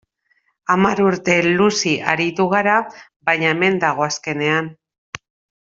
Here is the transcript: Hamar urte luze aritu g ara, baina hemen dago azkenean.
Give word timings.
Hamar 0.75 1.01
urte 1.07 1.35
luze 1.59 1.93
aritu 2.15 2.49
g 2.55 2.59
ara, 2.63 2.79
baina 3.31 3.53
hemen 3.55 3.81
dago 3.85 4.11
azkenean. 4.11 4.77